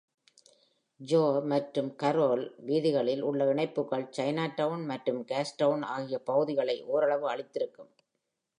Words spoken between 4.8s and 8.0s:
மற்றும் Gastown ஆகிய பகுதிகளை ஓரளவு அழித்திருக்கும்.